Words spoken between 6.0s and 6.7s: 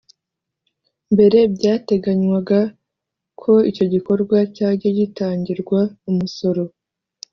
umusoro